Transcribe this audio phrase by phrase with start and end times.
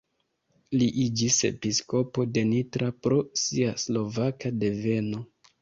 [0.81, 5.25] Li iĝis episkopo de Nitra pro sia slovaka deveno.